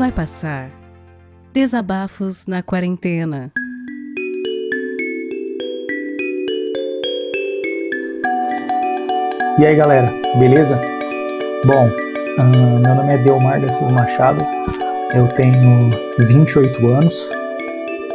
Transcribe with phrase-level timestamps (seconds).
[0.00, 0.70] Vai passar.
[1.52, 3.52] Desabafos na quarentena.
[9.58, 10.80] E aí galera, beleza?
[11.66, 11.90] Bom,
[12.82, 14.42] meu nome é Delmar da Silva Machado,
[15.14, 17.30] eu tenho 28 anos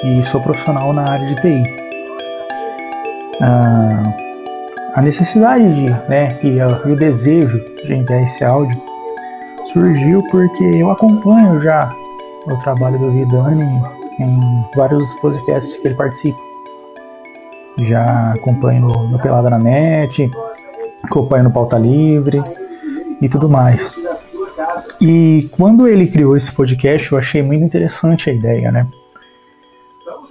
[0.03, 1.63] e sou profissional na área de TI.
[4.95, 8.94] A necessidade de, né, e o desejo de enviar esse áudio
[9.71, 11.93] surgiu porque eu acompanho já
[12.45, 13.63] o trabalho do Vidani
[14.19, 14.39] em
[14.75, 16.39] vários podcasts que ele participa.
[17.79, 20.29] Já acompanho no, Pelada na Net,
[21.03, 22.41] acompanho no Pauta Livre
[23.21, 23.93] e tudo mais.
[25.01, 28.87] E quando ele criou esse podcast, eu achei muito interessante a ideia, né?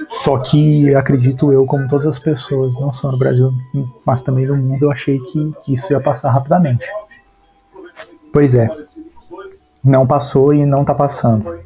[0.09, 3.53] Só que acredito eu, como todas as pessoas, não só no Brasil,
[4.07, 6.87] mas também no mundo, eu achei que isso ia passar rapidamente.
[8.33, 8.69] Pois é,
[9.85, 11.61] não passou e não está passando.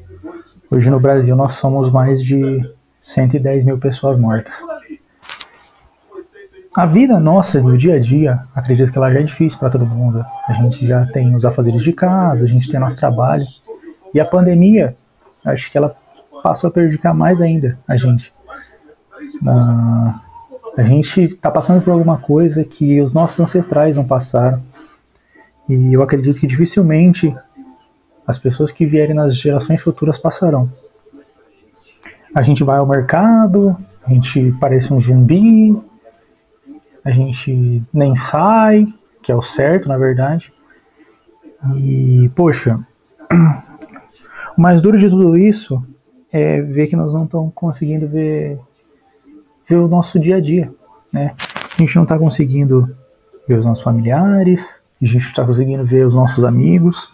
[0.71, 2.69] Hoje no Brasil nós somos mais de
[3.01, 4.63] 110 mil pessoas mortas.
[6.75, 9.87] A vida nossa, no dia a dia, acredito que ela já é difícil para todo
[9.87, 10.25] mundo.
[10.47, 13.47] A gente já tem os afazeres de casa, a gente tem nosso trabalho.
[14.13, 14.97] E a pandemia,
[15.45, 15.97] acho que ela
[16.43, 18.33] passou a prejudicar mais ainda a gente.
[19.47, 20.21] Ah,
[20.77, 24.63] a gente está passando por alguma coisa que os nossos ancestrais não passaram.
[25.69, 27.35] E eu acredito que dificilmente
[28.29, 30.71] as pessoas que vierem nas gerações futuras passarão.
[32.35, 35.75] A gente vai ao mercado, a gente parece um zumbi,
[37.03, 38.87] a gente nem sai,
[39.23, 40.53] que é o certo, na verdade.
[41.75, 42.79] E, poxa,
[44.57, 45.83] o mais duro de tudo isso
[46.31, 48.59] é ver que nós não estamos conseguindo ver,
[49.67, 50.71] ver o nosso dia a dia,
[51.11, 51.35] né?
[51.79, 52.95] A gente não está conseguindo
[53.49, 57.09] ver os nossos familiares, a gente está conseguindo ver os nossos amigos,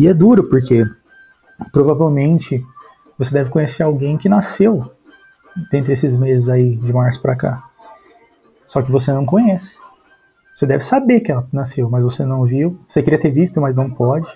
[0.00, 0.86] e é duro porque
[1.70, 2.64] provavelmente
[3.18, 4.90] você deve conhecer alguém que nasceu
[5.70, 7.62] dentre esses meses aí de março para cá.
[8.64, 9.76] Só que você não conhece.
[10.56, 12.80] Você deve saber que ela nasceu, mas você não viu.
[12.88, 14.26] Você queria ter visto, mas não pode.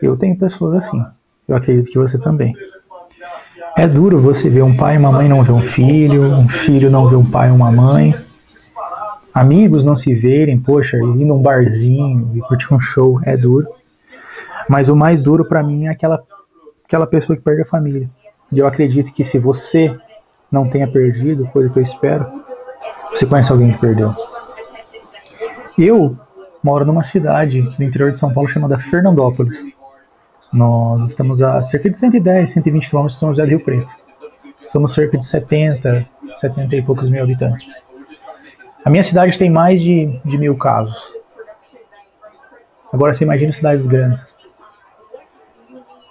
[0.00, 1.04] Eu tenho pessoas assim.
[1.48, 2.54] Eu acredito que você também.
[3.76, 6.88] É duro você ver um pai e uma mãe não ver um filho, um filho
[6.88, 8.14] não ver um pai e uma mãe.
[9.34, 13.66] Amigos não se verem, poxa, ir num barzinho e curtir um show é duro.
[14.68, 16.22] Mas o mais duro para mim é aquela,
[16.84, 18.08] aquela pessoa que perde a família.
[18.52, 19.96] E eu acredito que se você
[20.50, 22.26] não tenha perdido, coisa que eu espero,
[23.10, 24.14] você conhece alguém que perdeu.
[25.78, 26.16] Eu
[26.62, 29.70] moro numa cidade do interior de São Paulo chamada Fernandópolis.
[30.52, 33.92] Nós estamos a cerca de 110, 120 quilômetros de São José do Rio Preto.
[34.66, 36.06] Somos cerca de 70,
[36.36, 37.66] 70 e poucos mil habitantes.
[38.84, 41.14] A minha cidade tem mais de, de mil casos.
[42.92, 44.26] Agora você imagina cidades grandes.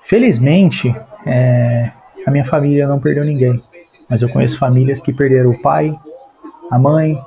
[0.08, 0.96] Felizmente,
[1.26, 1.92] é,
[2.26, 3.62] a minha família não perdeu ninguém,
[4.08, 5.94] mas eu conheço famílias que perderam o pai,
[6.72, 7.22] a mãe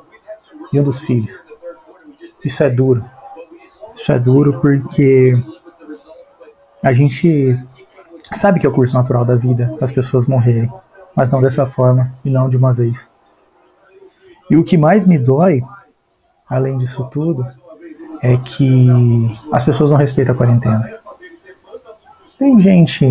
[0.73, 1.45] e um dos filhos.
[2.43, 3.05] Isso é duro.
[3.95, 5.35] Isso é duro porque
[6.83, 7.53] a gente
[8.33, 10.73] sabe que é o curso natural da vida as pessoas morrerem,
[11.15, 13.11] mas não dessa forma e não de uma vez.
[14.51, 15.63] E o que mais me dói,
[16.49, 17.47] além disso tudo,
[18.23, 18.89] é que
[19.53, 21.00] as pessoas não respeitam a quarentena.
[22.41, 23.07] Tem gente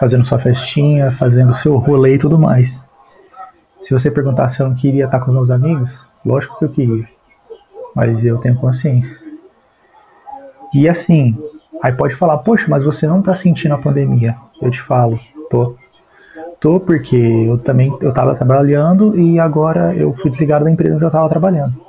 [0.00, 2.90] fazendo sua festinha, fazendo seu rolê e tudo mais.
[3.80, 7.08] Se você perguntar se eu não queria estar com meus amigos, lógico que eu queria.
[7.94, 9.24] Mas eu tenho consciência.
[10.74, 11.38] E assim,
[11.80, 14.34] aí pode falar, poxa, mas você não está sentindo a pandemia.
[14.60, 15.16] Eu te falo,
[15.48, 15.76] tô.
[16.58, 21.04] Tô porque eu também eu tava trabalhando e agora eu fui desligado da empresa onde
[21.04, 21.80] eu estava trabalhando.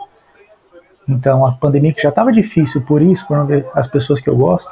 [1.10, 4.30] Então a pandemia que já estava difícil por isso, por não ver as pessoas que
[4.30, 4.72] eu gosto,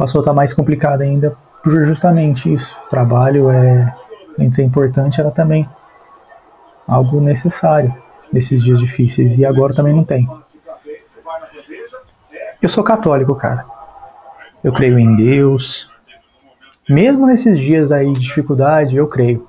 [0.00, 2.74] passou a estar tá mais complicada ainda por justamente isso.
[2.86, 3.94] O trabalho é,
[4.34, 5.68] além de ser importante, era também
[6.88, 7.94] algo necessário
[8.32, 10.26] nesses dias difíceis e agora também não tem.
[12.62, 13.66] Eu sou católico, cara.
[14.64, 15.90] Eu creio em Deus.
[16.88, 19.46] Mesmo nesses dias aí de dificuldade, eu creio.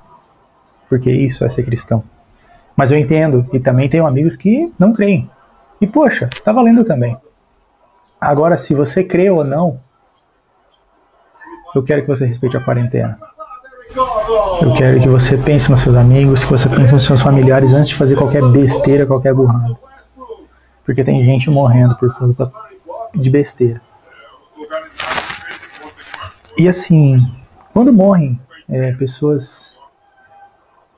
[0.89, 2.03] Porque isso é ser cristão.
[2.75, 5.29] Mas eu entendo e também tenho amigos que não creem.
[5.79, 7.15] E poxa, tá valendo também.
[8.19, 9.79] Agora, se você crê ou não,
[11.75, 13.17] eu quero que você respeite a quarentena.
[14.61, 17.89] Eu quero que você pense nos seus amigos, que você pense nos seus familiares antes
[17.89, 19.73] de fazer qualquer besteira, qualquer burrada.
[20.85, 22.51] Porque tem gente morrendo por culpa
[23.13, 23.81] de besteira.
[26.57, 27.19] E assim,
[27.73, 28.39] quando morrem
[28.69, 29.77] é, pessoas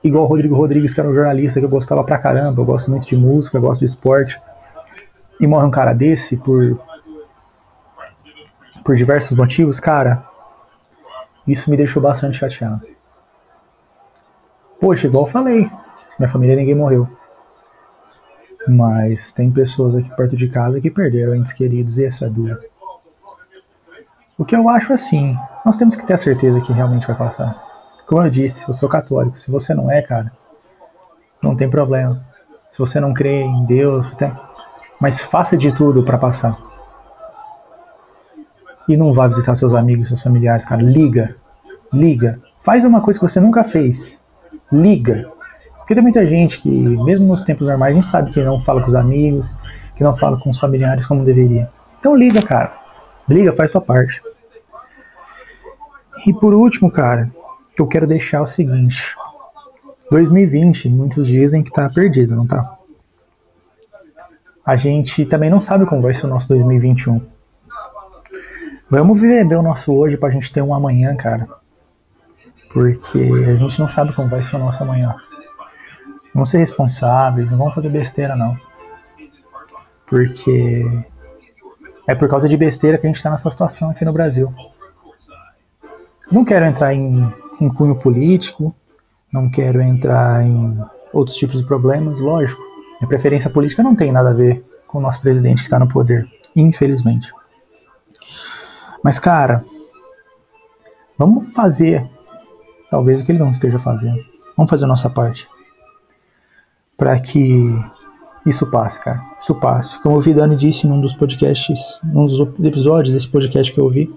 [0.04, 2.92] igual o Rodrigo Rodrigues, que era um jornalista que eu gostava pra caramba, eu gosto
[2.92, 4.40] muito de música, gosto de esporte,
[5.40, 6.80] e morre um cara desse por,
[8.84, 10.24] por diversos motivos, cara,
[11.48, 12.88] Isso me deixou bastante chateado.
[14.80, 15.70] Poxa, igual eu falei,
[16.18, 17.08] minha família ninguém morreu.
[18.68, 22.60] Mas tem pessoas aqui perto de casa que perderam entes queridos e isso é duro.
[24.38, 27.62] O que eu acho assim, nós temos que ter a certeza que realmente vai passar.
[28.08, 29.38] Como eu disse, eu sou católico.
[29.38, 30.32] Se você não é, cara,
[31.42, 32.24] não tem problema.
[32.72, 34.34] Se você não crê em Deus, tem...
[35.00, 36.58] mas faça de tudo para passar.
[38.88, 40.82] E não vá visitar seus amigos, seus familiares, cara.
[40.82, 41.36] Liga.
[41.92, 42.40] Liga.
[42.60, 44.20] Faz uma coisa que você nunca fez.
[44.72, 45.32] Liga.
[45.78, 48.82] Porque tem muita gente que, mesmo nos tempos normais, a gente sabe que não fala
[48.82, 49.54] com os amigos,
[49.96, 51.70] que não fala com os familiares como deveria.
[52.00, 52.74] Então liga, cara.
[53.28, 54.22] Liga, faz sua parte.
[56.26, 57.30] E por último, cara,
[57.78, 59.16] eu quero deixar o seguinte.
[60.10, 62.78] 2020, muitos dizem que tá perdido, não tá?
[64.66, 67.22] A gente também não sabe como vai ser o nosso 2021.
[68.96, 71.48] Vamos viver o nosso hoje pra gente ter um amanhã, cara.
[72.72, 73.18] Porque
[73.48, 75.16] a gente não sabe como vai ser o nosso amanhã.
[76.32, 78.56] Vamos ser responsáveis, não vamos fazer besteira, não.
[80.06, 80.86] Porque
[82.06, 84.54] é por causa de besteira que a gente está nessa situação aqui no Brasil.
[86.32, 88.76] Não quero entrar em, em cunho político,
[89.32, 90.80] não quero entrar em
[91.12, 92.62] outros tipos de problemas, lógico.
[93.02, 95.88] A preferência política não tem nada a ver com o nosso presidente que está no
[95.88, 97.34] poder, infelizmente.
[99.04, 99.64] Mas, cara,
[101.18, 102.10] vamos fazer
[102.90, 104.24] talvez o que ele não esteja fazendo.
[104.56, 105.48] Vamos fazer a nossa parte
[106.96, 107.74] para que
[108.46, 109.22] isso passe, cara.
[109.38, 110.02] Isso passe.
[110.02, 114.14] Como o Vidani disse num dos podcasts, num dos episódios desse podcast que eu ouvi,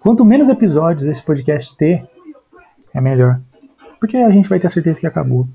[0.00, 2.08] quanto menos episódios esse podcast ter,
[2.94, 3.40] é melhor.
[3.98, 5.46] Porque a gente vai ter certeza que acabou.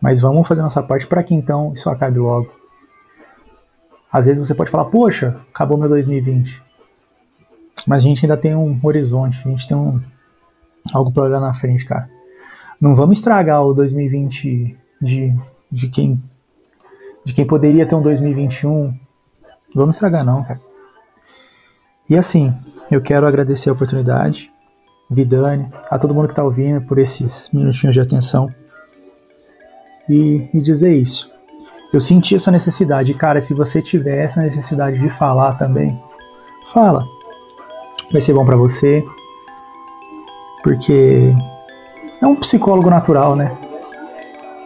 [0.00, 2.57] Mas vamos fazer nossa parte para que então isso acabe logo.
[4.12, 6.62] Às vezes você pode falar, poxa, acabou meu 2020.
[7.86, 10.00] Mas a gente ainda tem um horizonte, a gente tem um,
[10.92, 12.08] algo para olhar na frente, cara.
[12.80, 15.36] Não vamos estragar o 2020 de,
[15.70, 16.22] de quem
[17.24, 18.98] de quem poderia ter um 2021.
[19.74, 20.60] Vamos estragar não, cara.
[22.08, 22.54] E assim,
[22.90, 24.50] eu quero agradecer a oportunidade,
[25.10, 28.48] Vidane, a todo mundo que está ouvindo por esses minutinhos de atenção.
[30.08, 31.30] E, e dizer isso.
[31.92, 35.98] Eu senti essa necessidade, cara, se você tiver essa necessidade de falar também,
[36.72, 37.06] fala.
[38.12, 39.02] Vai ser bom para você.
[40.62, 41.32] Porque
[42.20, 43.56] é um psicólogo natural, né?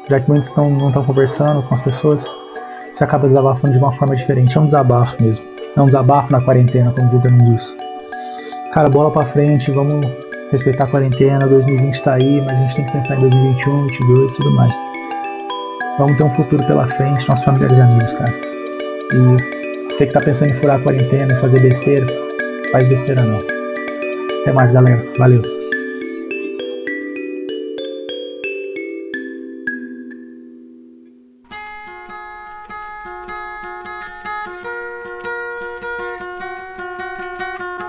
[0.09, 2.27] Já que muitos estão, não estão conversando com as pessoas,
[2.93, 4.59] você acaba desabafando de uma forma diferente.
[4.59, 5.45] É um desabafo mesmo.
[5.77, 7.77] É um desabafo na quarentena, como o Vida me disse.
[8.73, 10.05] Cara, bola pra frente, vamos
[10.51, 11.47] respeitar a quarentena.
[11.47, 15.02] 2020 tá aí, mas a gente tem que pensar em 2021, 2022 e tudo mais.
[15.99, 18.33] Vamos ter um futuro pela frente, nossos familiares e amigos, cara.
[19.13, 22.07] E você que tá pensando em furar a quarentena e fazer besteira,
[22.73, 23.41] faz besteira não.
[24.41, 25.05] Até mais, galera.
[25.19, 25.43] Valeu.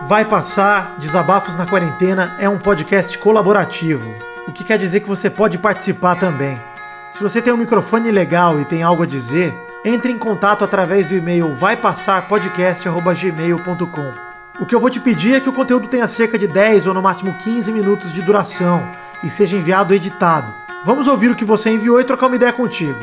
[0.03, 4.13] Vai Passar Desabafos na Quarentena é um podcast colaborativo,
[4.45, 6.59] o que quer dizer que você pode participar também.
[7.13, 9.55] Se você tem um microfone legal e tem algo a dizer,
[9.85, 14.13] entre em contato através do e-mail vaipassarpodcast.gmail.com.
[14.59, 16.93] O que eu vou te pedir é que o conteúdo tenha cerca de 10 ou
[16.95, 18.89] no máximo 15 minutos de duração
[19.23, 20.51] e seja enviado editado.
[20.83, 22.97] Vamos ouvir o que você enviou e trocar uma ideia contigo.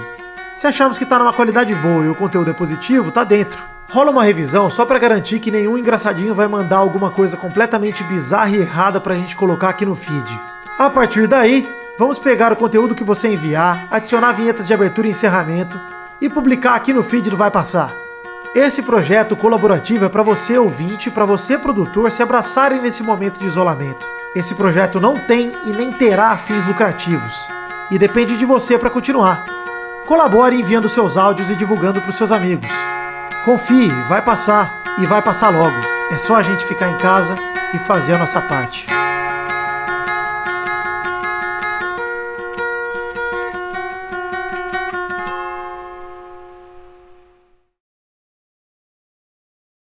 [0.57, 3.63] Se achamos que está numa qualidade boa e o conteúdo é positivo, tá dentro.
[3.89, 8.51] Rola uma revisão só para garantir que nenhum engraçadinho vai mandar alguma coisa completamente bizarra
[8.51, 10.41] e errada pra gente colocar aqui no feed.
[10.77, 11.65] A partir daí,
[12.01, 15.79] vamos pegar o conteúdo que você enviar, adicionar vinhetas de abertura e encerramento
[16.19, 17.95] e publicar aqui no feed do Vai Passar.
[18.55, 23.39] Esse projeto colaborativo é para você ouvinte e para você produtor se abraçarem nesse momento
[23.39, 24.07] de isolamento.
[24.35, 27.51] Esse projeto não tem e nem terá fins lucrativos
[27.91, 29.45] e depende de você para continuar.
[30.07, 32.71] Colabore enviando seus áudios e divulgando para os seus amigos.
[33.45, 35.77] Confie, vai passar e vai passar logo.
[36.11, 37.37] É só a gente ficar em casa
[37.75, 38.87] e fazer a nossa parte.